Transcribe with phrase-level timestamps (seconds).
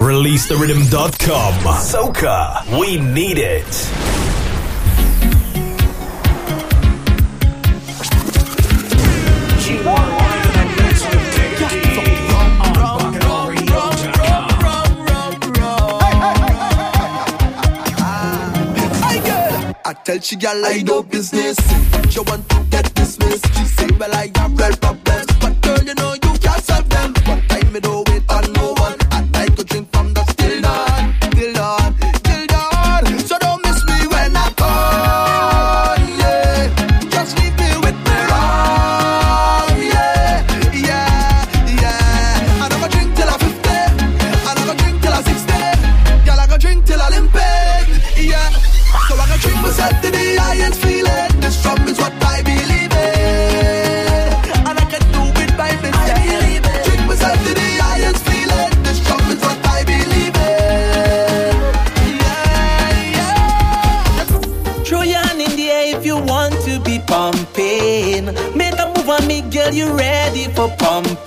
[0.00, 1.54] ReleaseTheRhythm.com.
[1.76, 4.22] Soca, we need it.
[20.04, 21.56] tell she gal I business.
[22.10, 23.46] She want to get dismissed.
[23.54, 24.28] She say, Well, I
[25.40, 27.14] but girl, you know you can't solve them.
[27.26, 28.11] What time it over?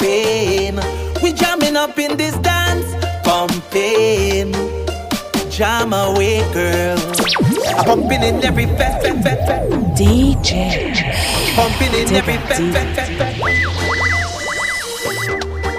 [0.06, 0.76] pumping.
[1.22, 2.86] We jamming up in this dance,
[3.24, 4.54] pumping.
[5.50, 6.98] Jam away, girl.
[7.86, 9.72] Pumping in every fest, fest, fest, fest.
[9.98, 10.94] DJ.
[11.56, 13.42] Pumping in every fest, fest, fest, fest.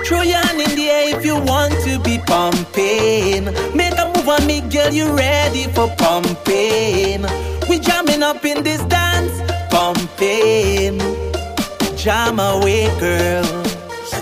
[0.07, 3.45] Throw your hand in the air if you want to be pumping.
[3.77, 4.93] Make a move on me, girl.
[4.93, 7.27] You ready for pumping?
[7.69, 9.35] We jamming up in this dance,
[9.71, 11.01] pumping.
[11.97, 13.56] Jam away, girl.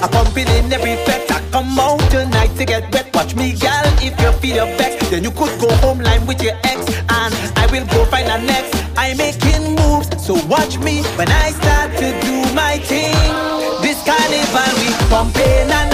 [0.05, 1.31] I'm pumping in every effect.
[1.33, 3.09] I come out tonight to get wet.
[3.15, 3.87] Watch me, gal.
[4.05, 7.33] If you feel your back, then you could go home line with your ex, and
[7.57, 8.75] I will go find a next.
[8.99, 13.17] I'm making moves, so watch me when I start to do my thing.
[13.81, 15.94] This carnival we pumping and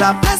[0.00, 0.35] always a blessing.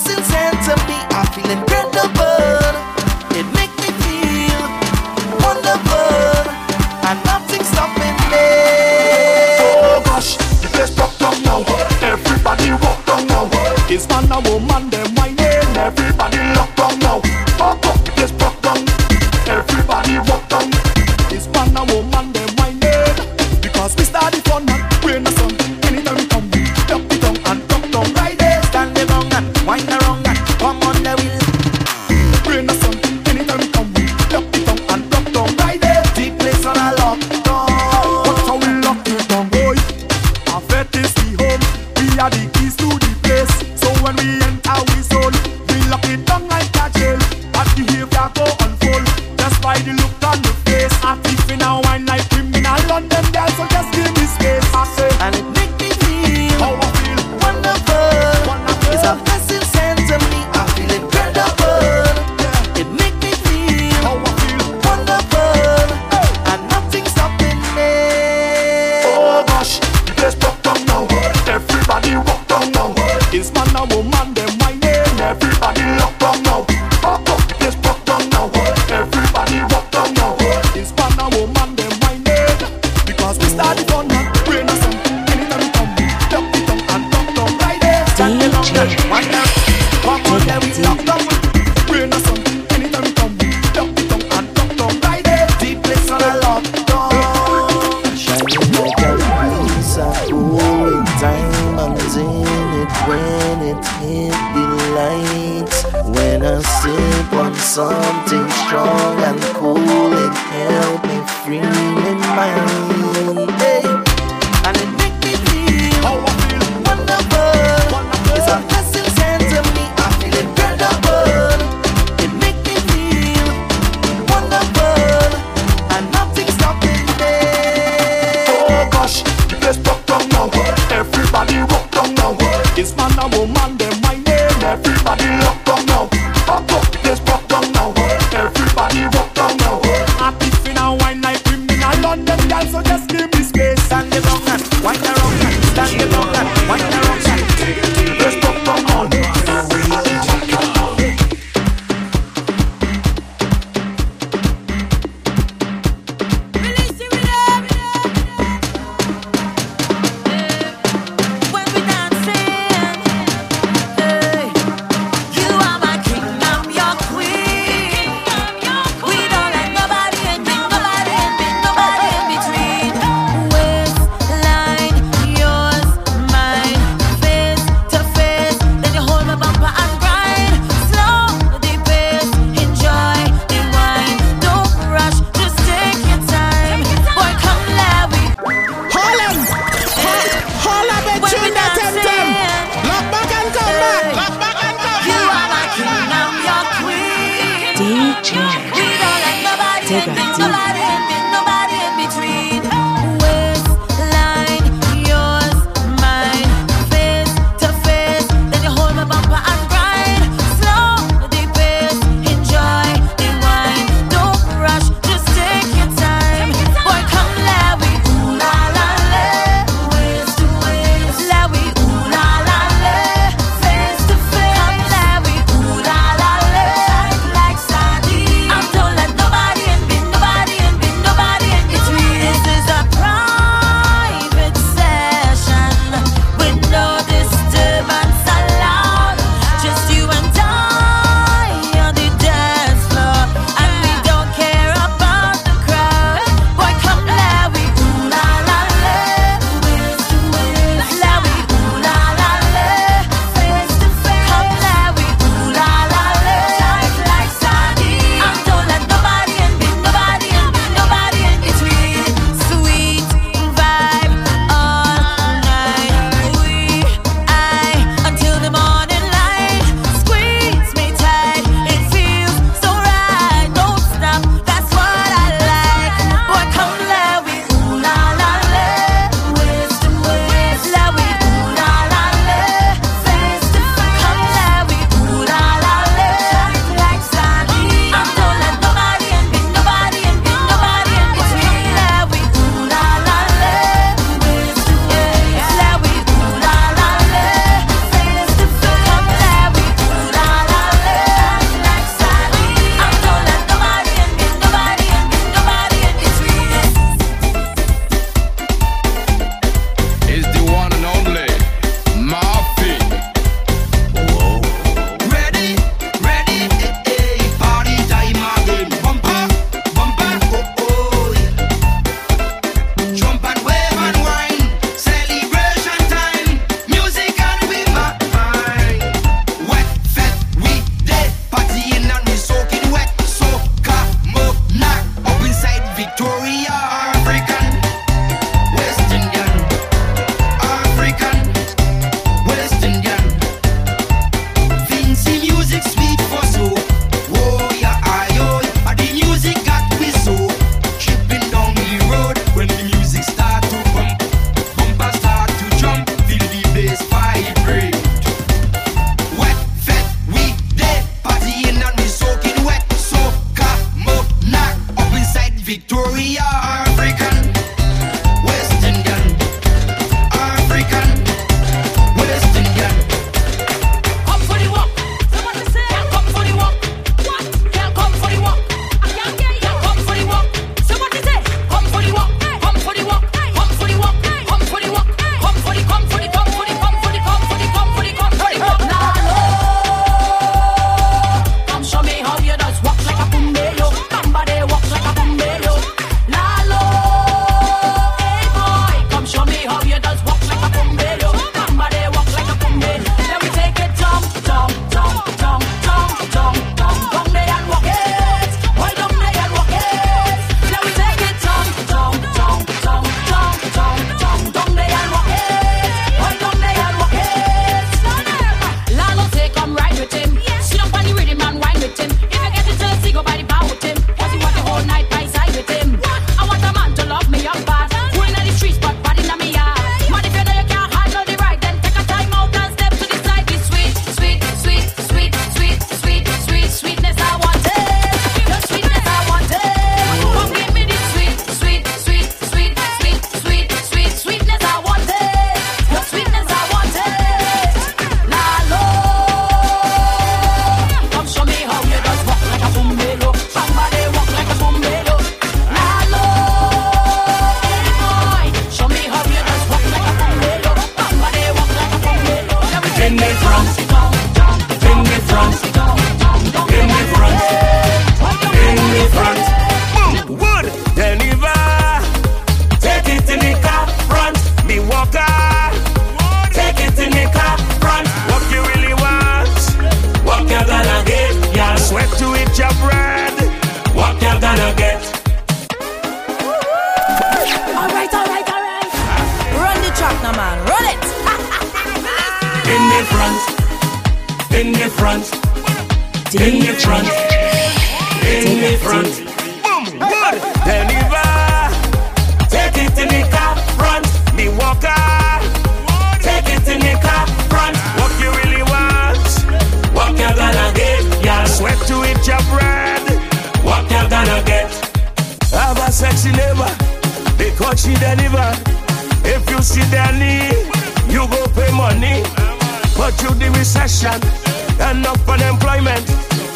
[523.86, 525.84] education and up unemployment.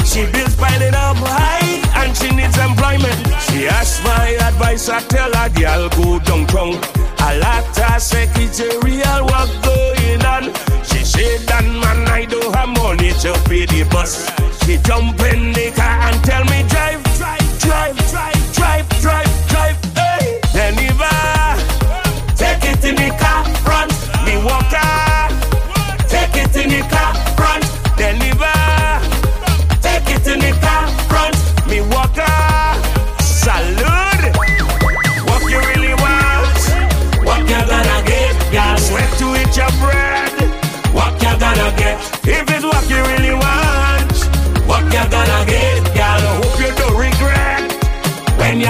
[0.07, 3.17] She bills piling up high and she needs employment.
[3.47, 6.75] She asked my advice, I tell her, girl, go down town.
[7.23, 10.45] A lot of secretarial work going on.
[10.85, 14.27] She said, that man, I don't have money to pay the bus.
[14.65, 16.60] She jump in the car and tell me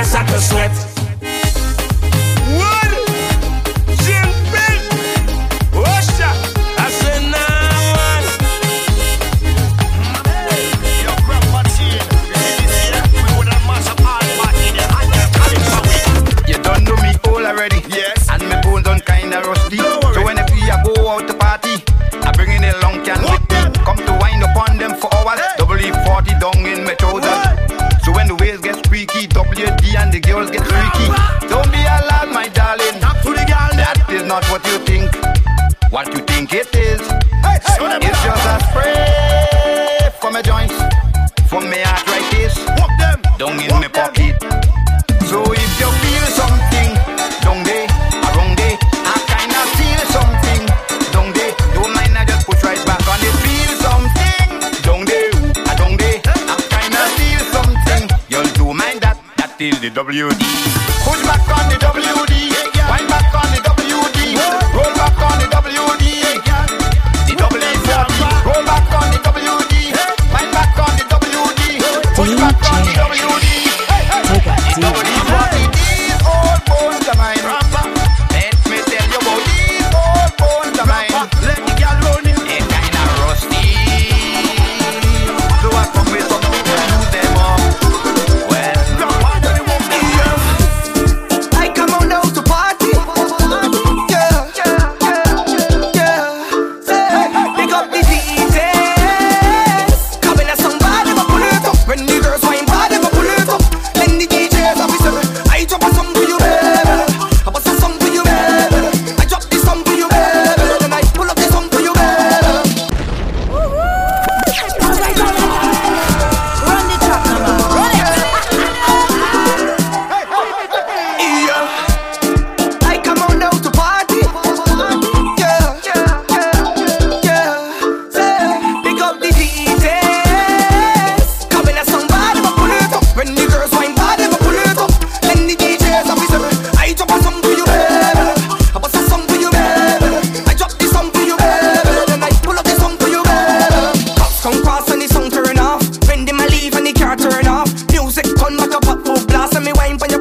[0.01, 0.90] yes, I can sweat.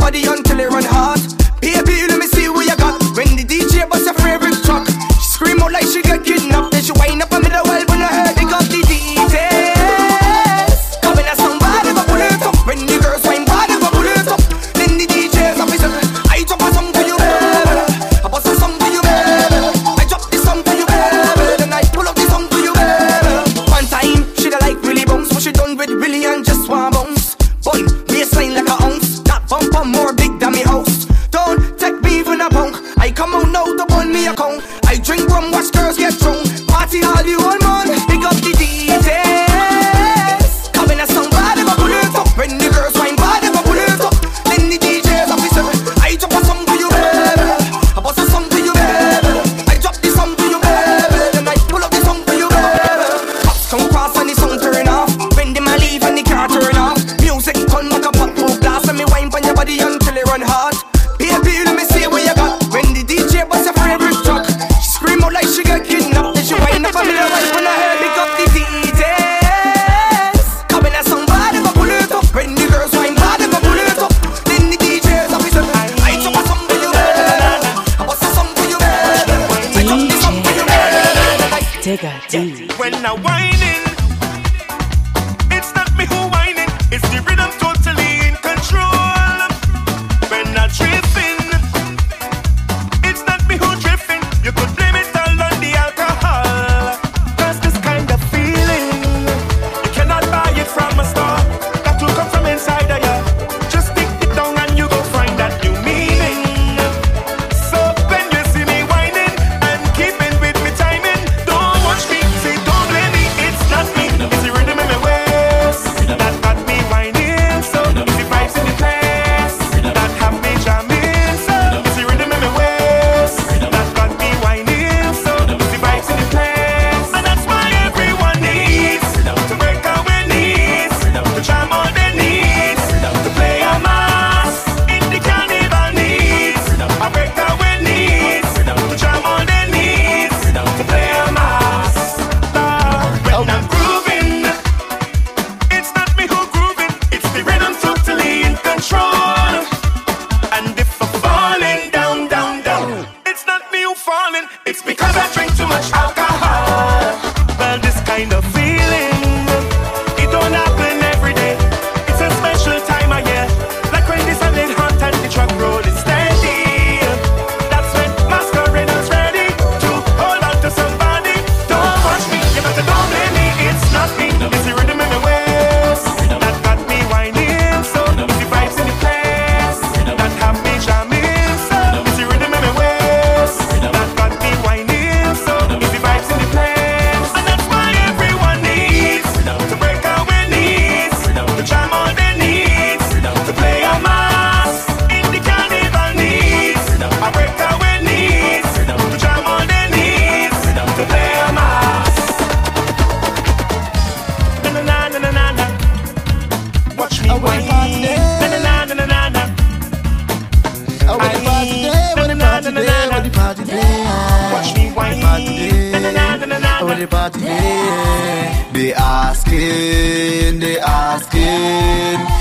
[0.09, 1.18] body until it run hard.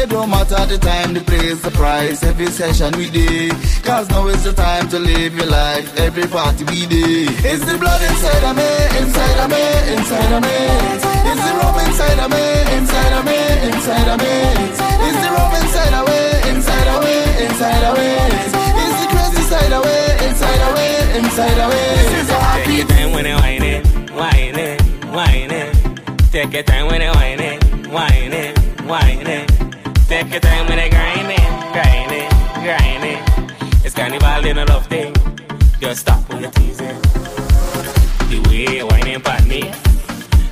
[0.00, 3.52] It don't matter the time, the place, the price, every session we do.
[3.84, 7.28] Cause now is the time to live your life, every party we do.
[7.44, 9.60] It's the blood inside of me, inside of me,
[9.92, 10.56] inside of me.
[11.28, 12.44] It's the rum inside of me,
[12.80, 14.32] inside of me, inside of me.
[15.04, 18.08] It's the rum inside of me, inside of me, inside of me.
[18.80, 20.88] It's the crazy side of me, inside of me,
[21.20, 21.82] inside of me.
[22.00, 23.84] This is a happy time when I whine it,
[24.16, 24.80] whine it,
[25.12, 25.76] whine it.
[26.32, 27.60] Take your time when it whine it,
[27.92, 28.56] whine it,
[28.88, 29.59] whine it.
[30.10, 31.38] Take your time when it grind it,
[31.72, 32.28] grind it,
[32.64, 33.84] grind it.
[33.84, 35.14] It's carnival in a love thing.
[35.80, 37.00] Just stop when you're teasing.
[38.28, 39.70] The way you're whining at me,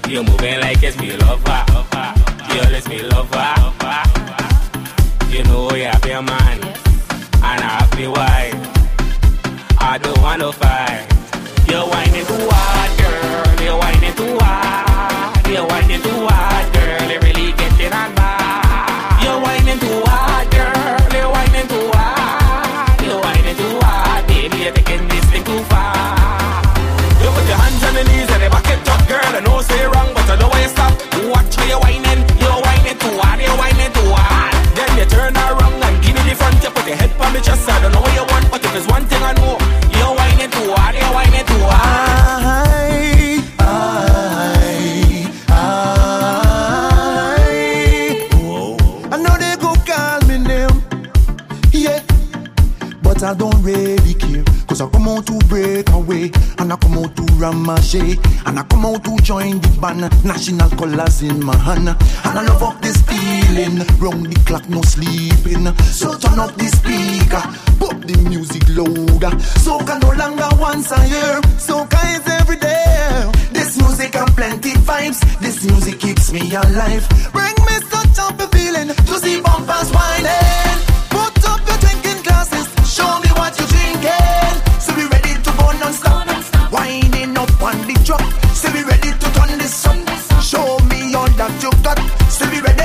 [0.09, 1.65] you're moving like it's me lover.
[2.55, 3.55] You're it's me lover.
[5.29, 8.55] You know you have your man, and I have the wife.
[9.81, 11.05] I don't want to fight.
[11.69, 13.65] You're whining too hard, girl.
[13.65, 15.49] You're whining too hard.
[15.49, 16.58] You're whining too hard,
[29.31, 29.41] girl.
[29.41, 30.93] I know say wrong, but I know why you stop.
[31.31, 32.21] Watch how you're whining.
[32.41, 33.41] You're whining too hard.
[33.41, 34.55] You're whining too hard.
[34.77, 36.63] Then you turn around and give me the front.
[36.63, 37.69] You put your head on me chest.
[37.69, 39.57] I don't know what you want, but if there's one thing I know,
[39.97, 41.08] you're whining too hard.
[54.79, 54.89] You're
[55.59, 56.31] straight away.
[56.59, 58.47] And I come out to Ramajay.
[58.47, 60.03] And I come out to join the band.
[60.25, 61.89] National colors in my hand.
[61.89, 63.79] And I love up this feeling.
[63.99, 65.67] Round the clock, no sleeping.
[65.83, 67.43] So turn up the speaker.
[67.79, 69.35] Put the music louder.
[69.65, 71.41] Soca no longer once a year.
[71.59, 73.31] Soca is every day.
[73.53, 75.21] This music and plenty vibes.
[75.41, 77.07] This music keeps me alive.
[77.33, 80.98] Bring me such a feeling to see bumpers whining.
[89.69, 91.99] Show me all that you got.
[92.31, 92.78] So we ready.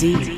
[0.00, 0.37] Digga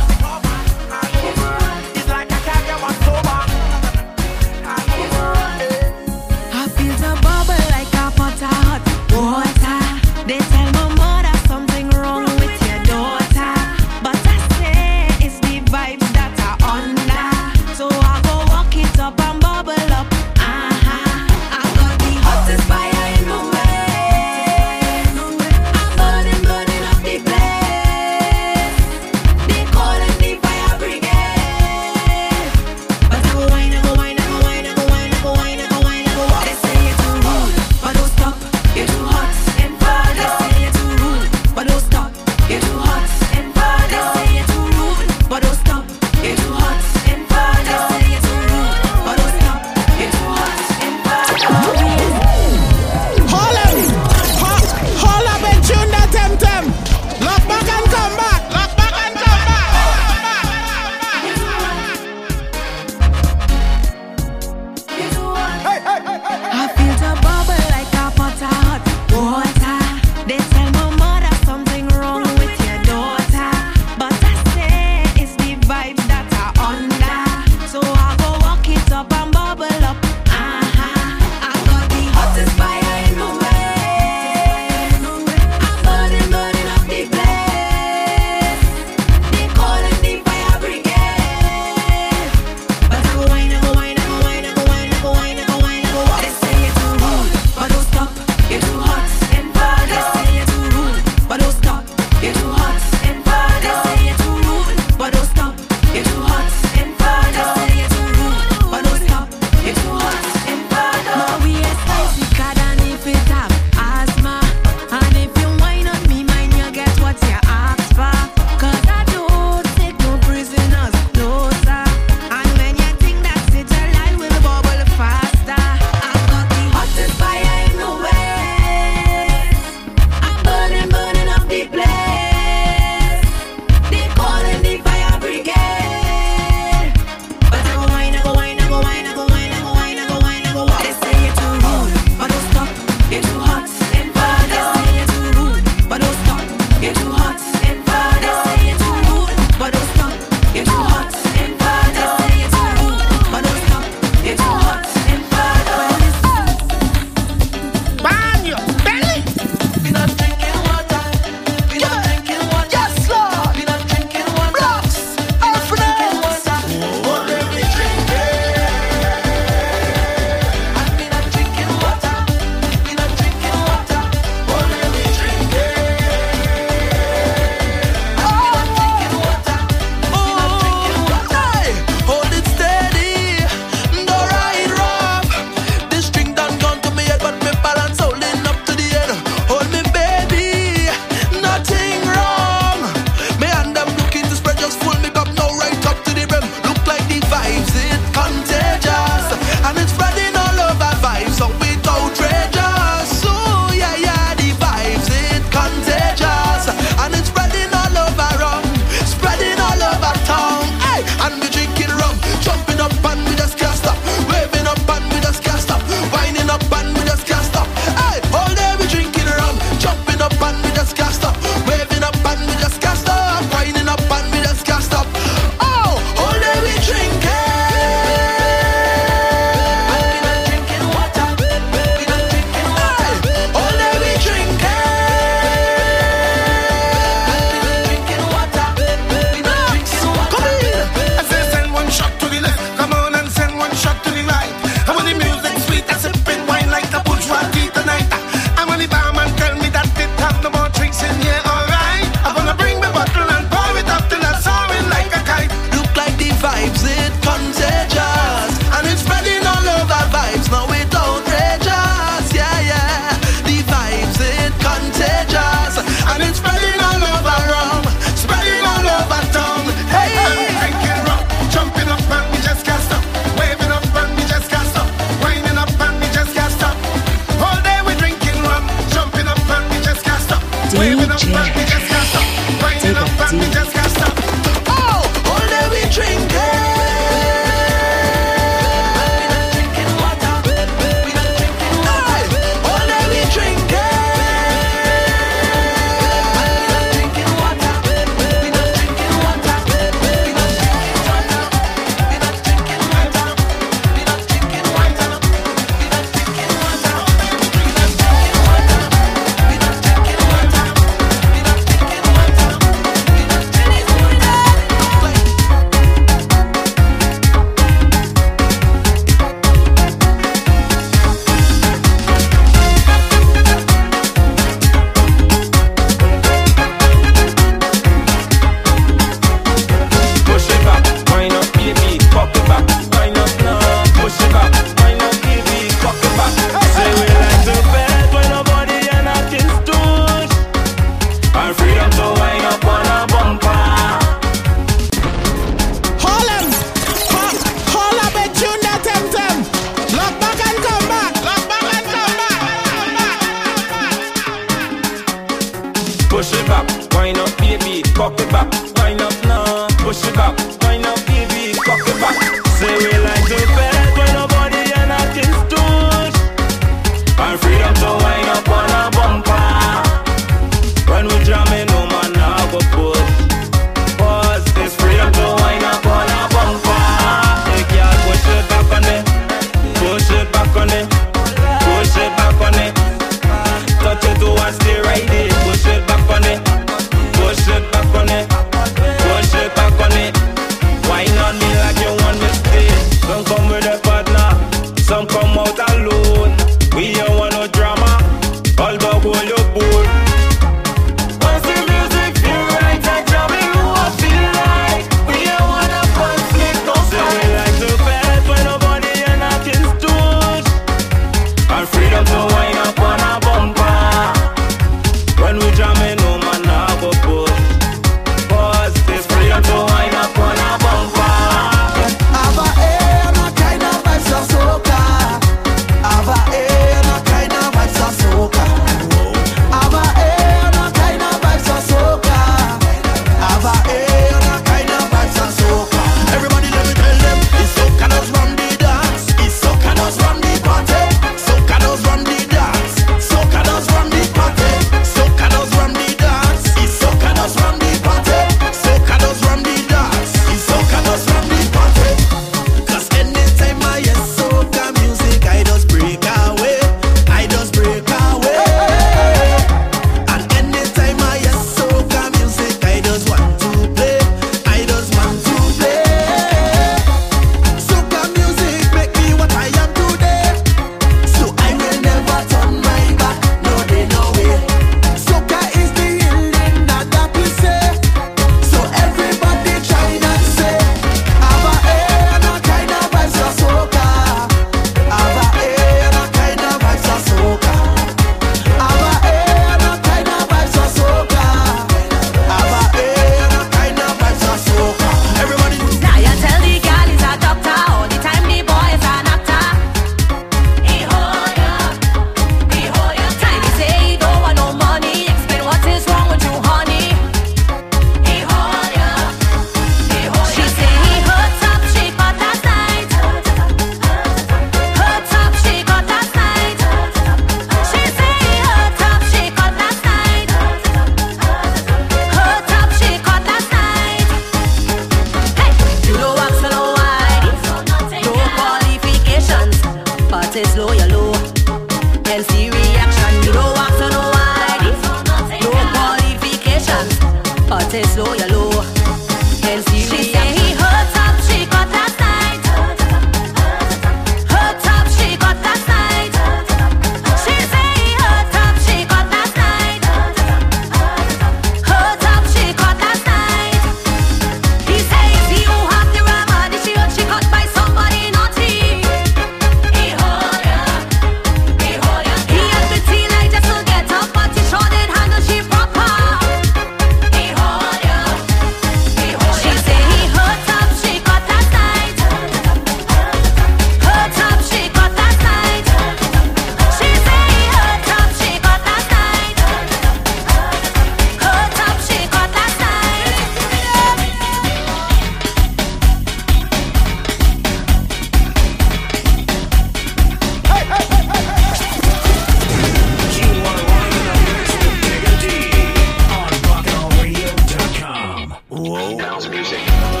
[598.69, 600.00] House music.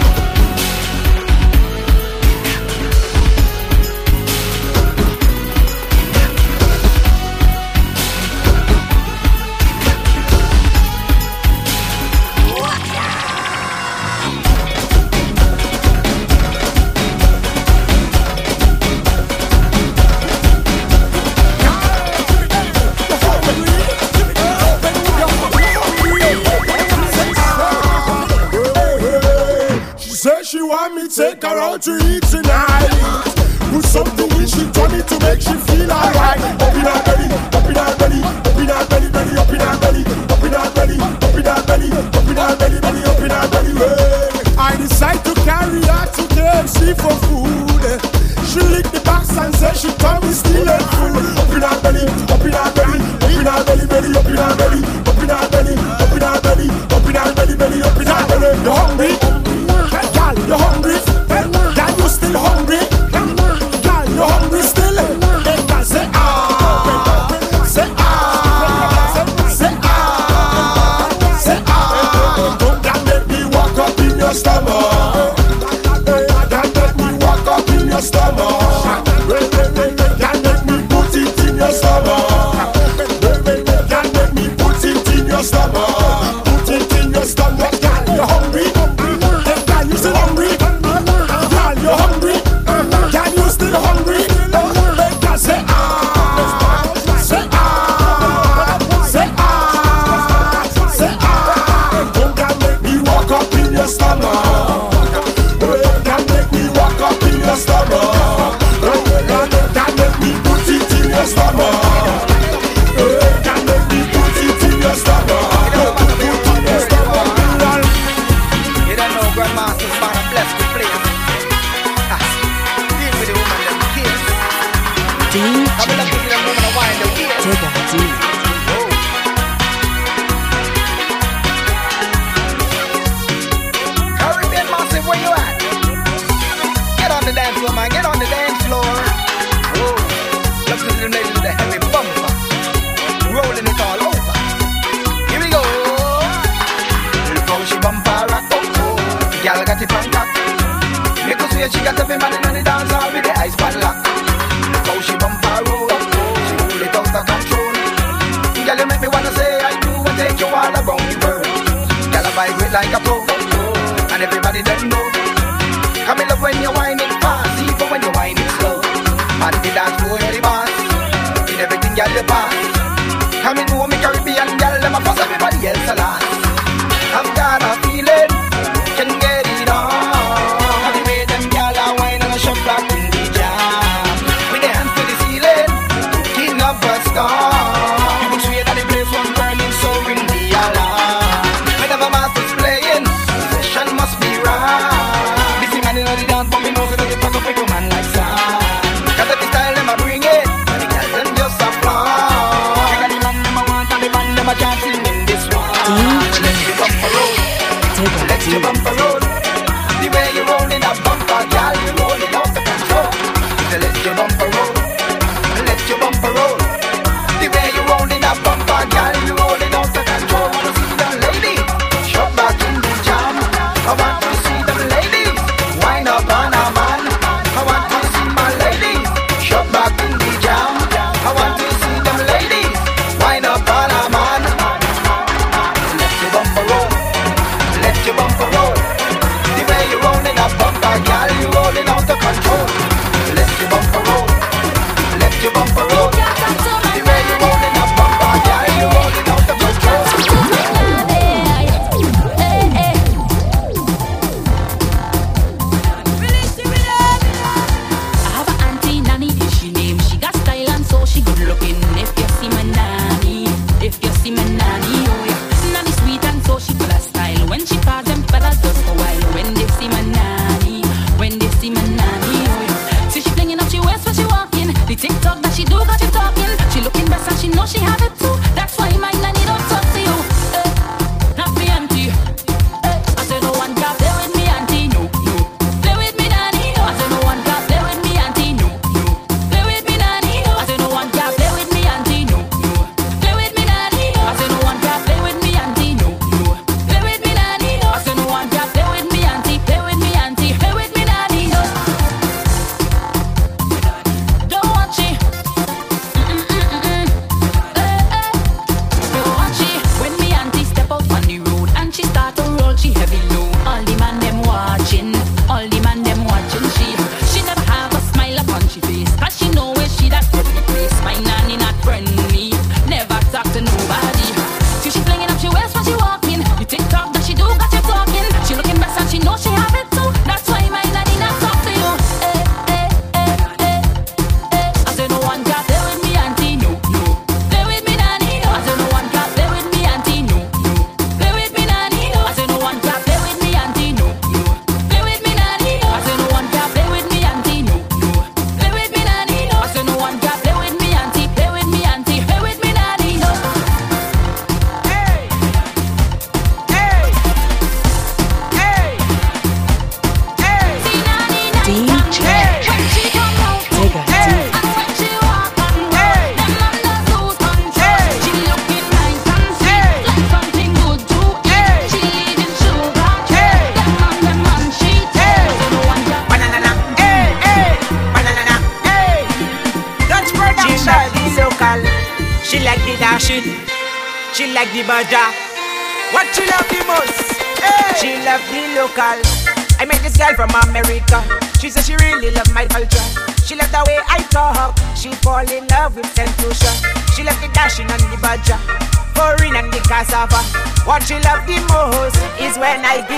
[31.81, 32.20] Take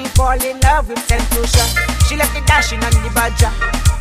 [0.00, 1.64] she fall in love with Sentosa.
[2.08, 3.52] She left the dasheen and the badger,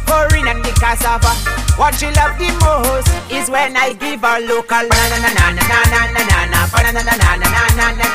[0.07, 1.33] foreign and the cassava.
[1.75, 5.51] What she love the most is when I give her local na na na na
[5.51, 8.08] na na na na na na na na na na na na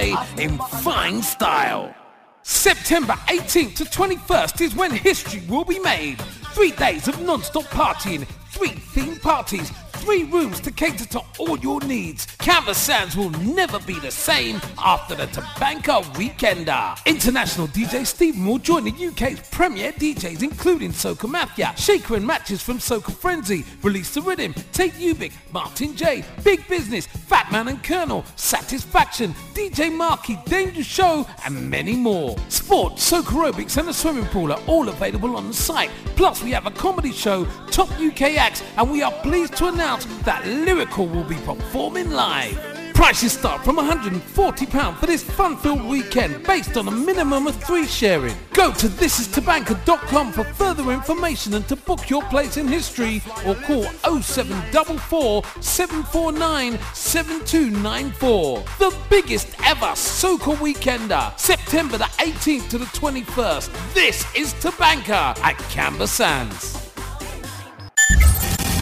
[0.00, 1.94] in fine style.
[2.42, 6.18] September 18th to 21st is when history will be made.
[6.54, 11.80] Three days of non-stop partying, three theme parties, three rooms to cater to all your
[11.82, 12.26] needs.
[12.38, 16.99] Camber Sands will never be the same after the Tabanka Weekender.
[17.20, 22.62] International DJ Steve Moore join the UK's premier DJs including Soca Mafia, Shaker and Matches
[22.62, 27.84] from Soca Frenzy, Release the Rhythm, Tate Ubik, Martin J, Big Business, Fat Man and
[27.84, 32.38] Colonel, Satisfaction, DJ Marky, Danger Show and many more.
[32.48, 35.90] Sports, Soca aerobics and a swimming pool are all available on the site.
[36.16, 40.06] Plus we have a comedy show, Top UK Acts and we are pleased to announce
[40.24, 42.69] that Lyrikal will be performing live.
[43.00, 48.36] Prices start from £140 for this fun-filled weekend based on a minimum of three sharing.
[48.52, 53.84] Go to thisistabanka.com for further information and to book your place in history or call
[54.20, 58.64] 0744 749 7294.
[58.78, 63.94] The biggest ever Soca Weekender, September the 18th to the 21st.
[63.94, 66.89] This is Tabanka at Camber Sands.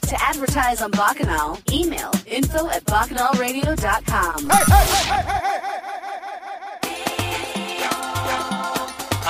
[0.09, 4.48] To advertise on Bacchanal, email info at bacchanalradio.com.
[4.48, 5.68] Hey, hey, hey, hey, hey,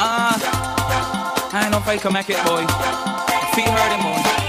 [0.00, 2.64] Ah, uh, I ain't no faker, make it boy.
[3.56, 4.47] Feet hurting, boy.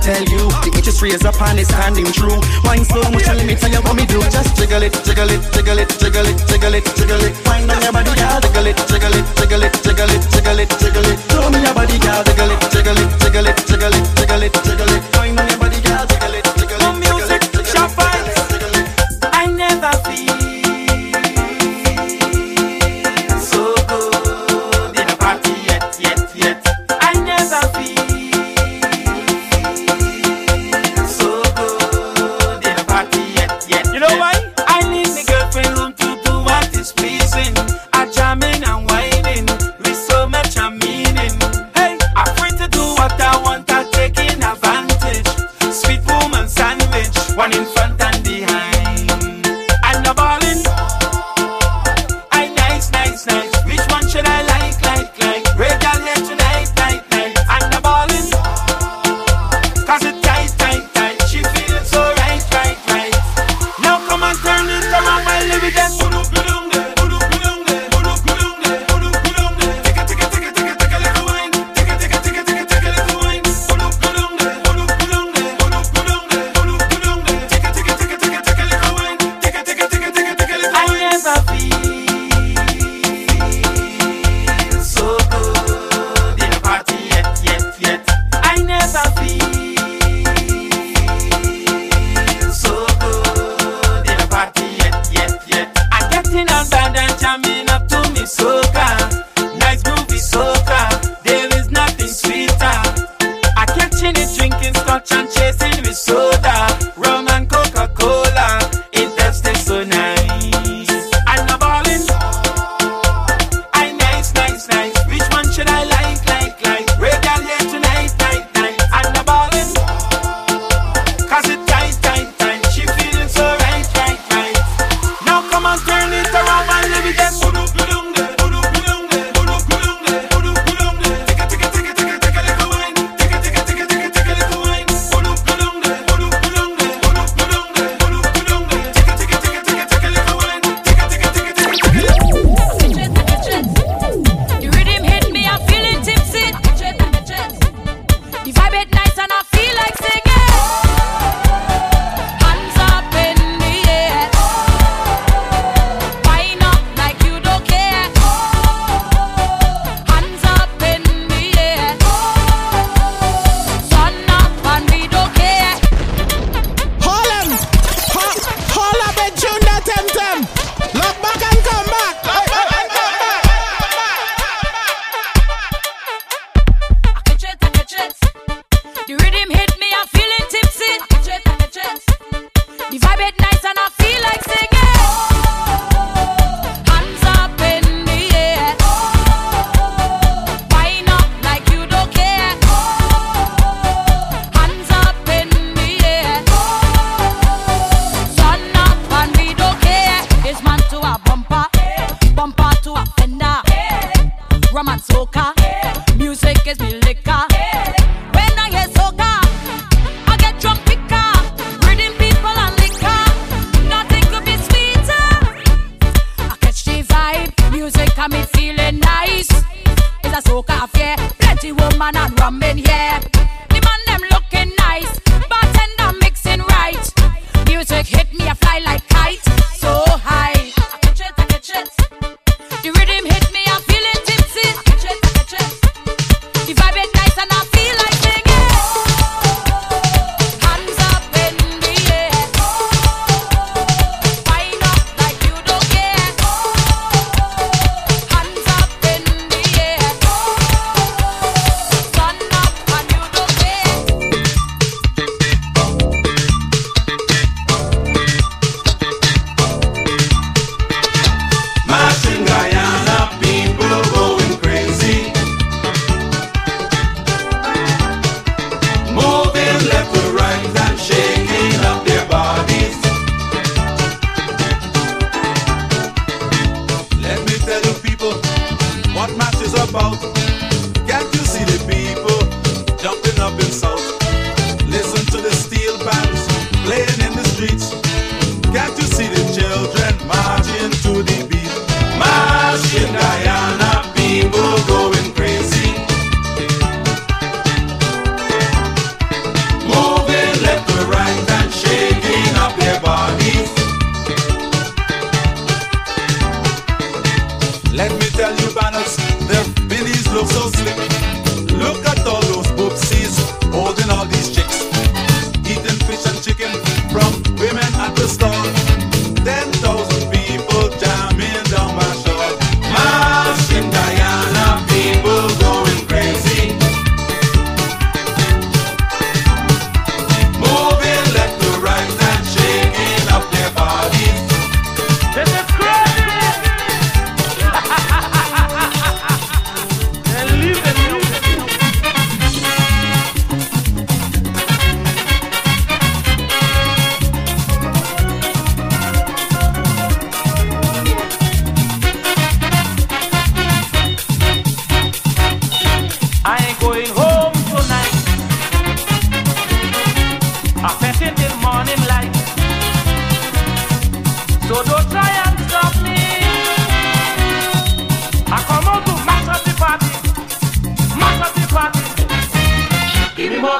[0.00, 2.40] tell you, the interest is up and it's standing true.
[2.64, 3.26] Wine so much?
[3.28, 4.20] let me tell you what me do.
[4.32, 7.32] Just jiggle it, jiggle it, jiggle it, jiggle it, jiggle it, jiggle it.
[7.44, 10.70] Find on your body, girl, jiggle it, jiggle it, jiggle it, jiggle it, jiggle it,
[10.80, 11.18] jiggle it.
[11.30, 14.52] Show me your body, girl, jiggle it, jiggle it, jiggle it, jiggle it, jiggle it,
[14.64, 15.02] jiggle it.
[15.14, 16.09] Find on your body, girl.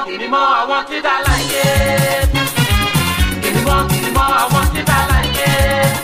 [0.05, 2.29] give me more, I want it, I like it.
[3.43, 6.00] Give me more, give me more, I want it, I like it.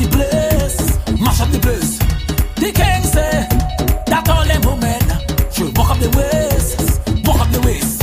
[0.00, 1.98] the place, mash up the place.
[2.56, 3.46] The king say
[4.06, 5.02] that all them women
[5.52, 6.80] should walk up the waist,
[7.26, 8.02] walk up the waist.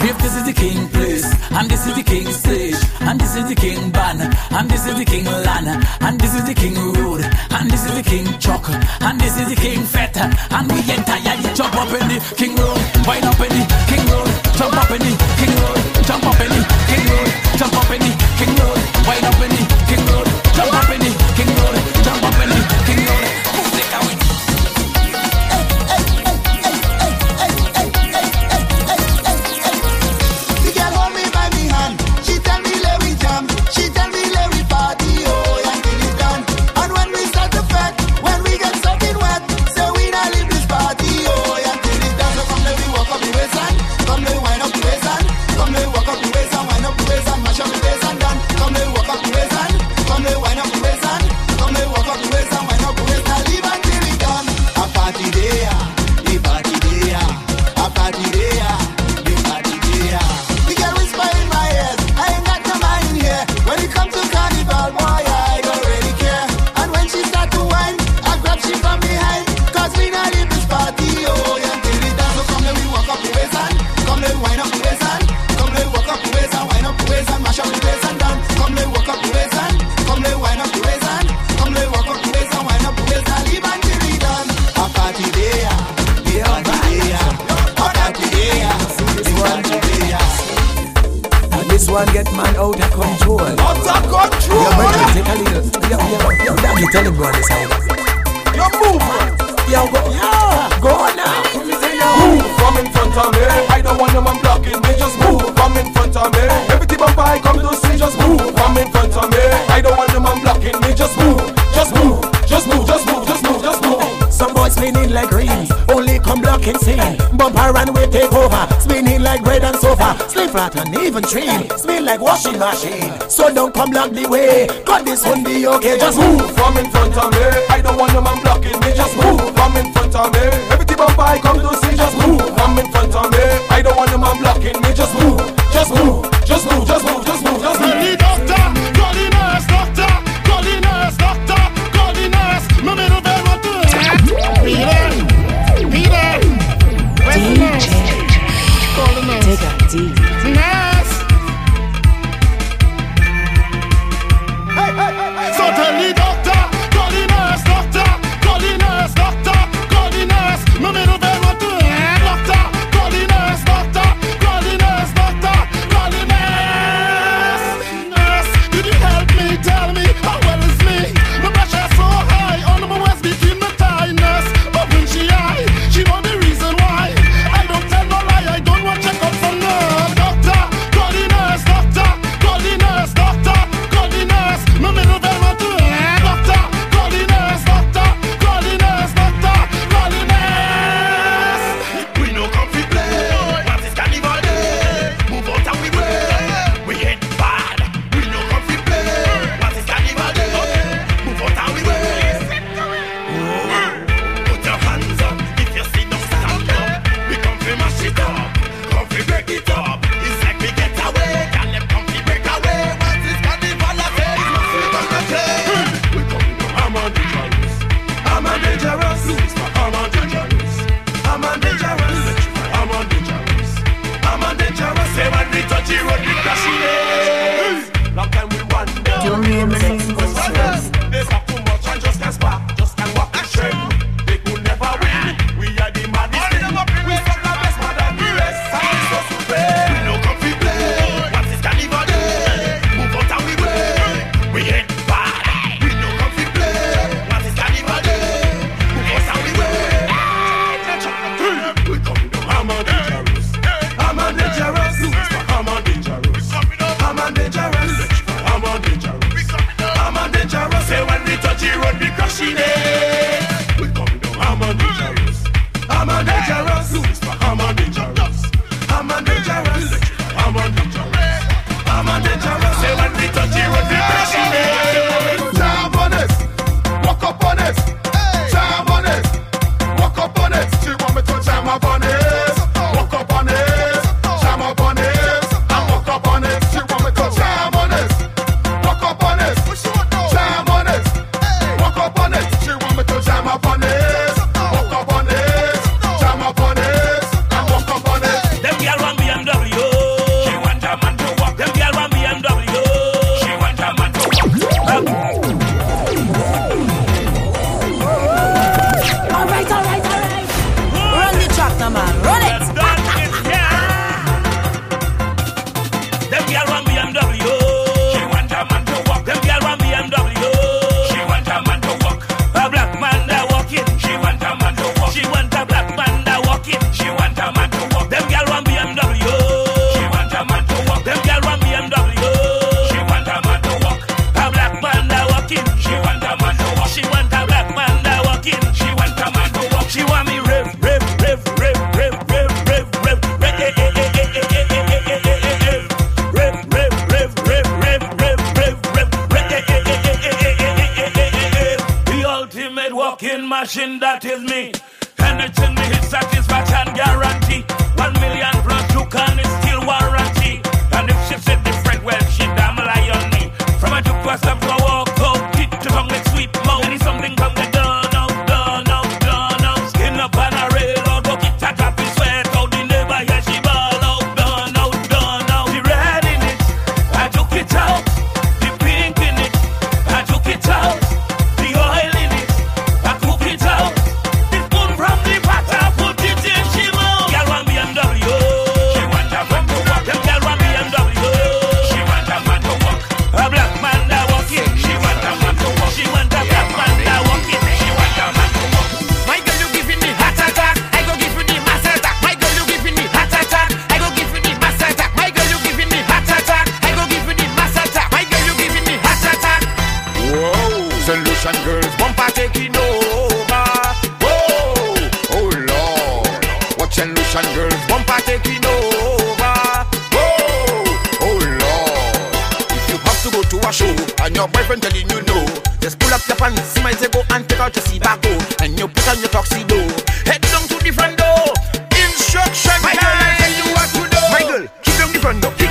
[0.00, 3.48] If this is the king place, and this is the king stage, and this is
[3.48, 5.68] the king banner, and this is the king land,
[6.00, 8.68] and this is the king road, and this is the king chalk,
[9.02, 12.54] and this is the king feta, and we entire you jump up in the king
[12.56, 13.67] road, wind up in the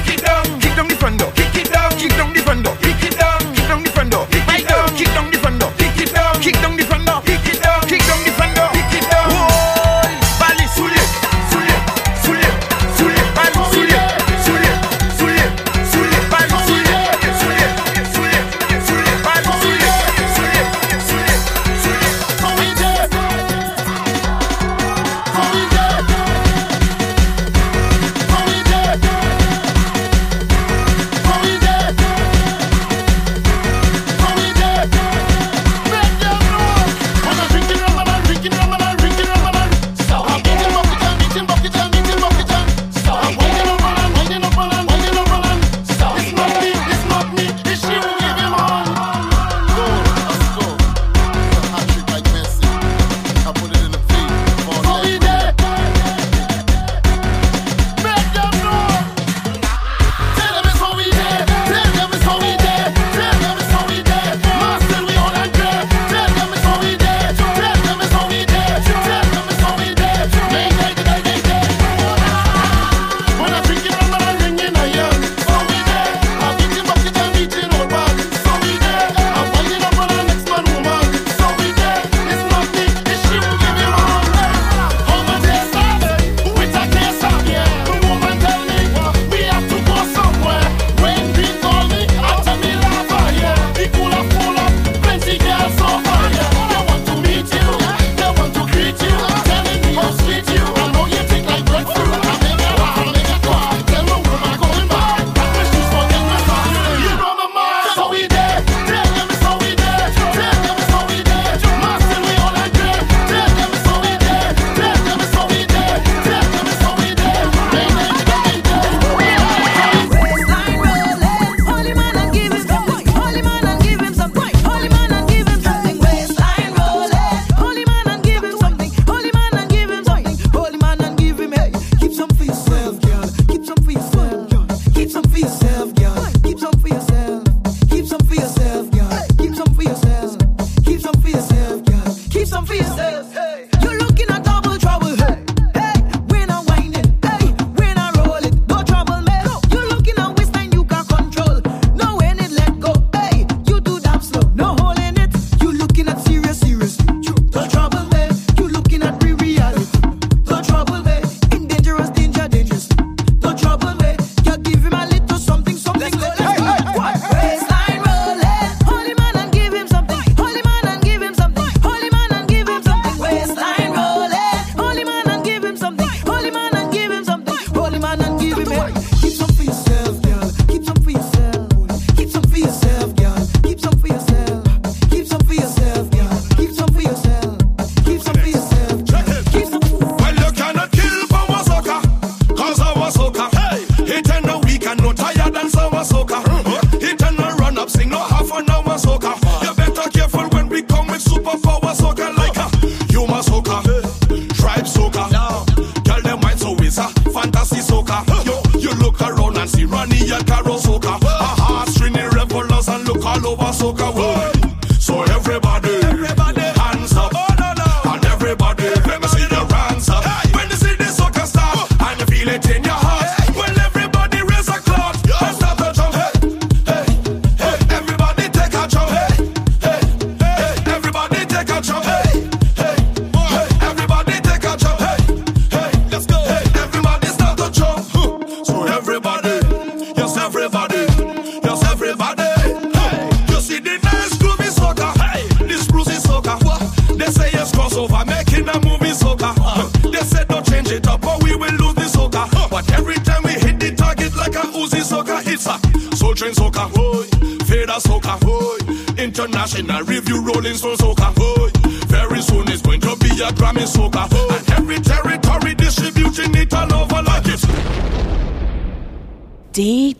[0.06, 1.20] Kick down, kick down the front.
[1.36, 2.76] Kick it down, kick down the front door.
[2.82, 4.28] Kick it down, kick down the front door.
[4.28, 5.72] Kick it down, kick down the front door.
[5.78, 6.87] Kick it down, kick down the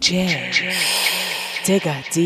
[0.08, 0.64] DJ
[1.66, 2.18] Digga D.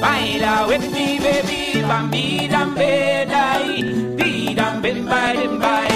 [0.00, 3.82] Baila with me, baby, bambi, dambe, dai,
[4.16, 5.89] di, dambe, bye, bye.